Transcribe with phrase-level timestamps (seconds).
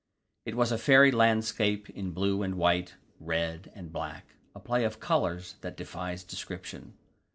[0.47, 4.99] It was a fairy landscape in blue and white, red and black, a play of
[4.99, 6.95] colours that defies description.